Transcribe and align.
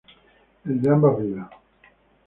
El 0.65 0.81
de 0.81 0.89
ambas 0.89 1.15
vidas. 1.21 1.47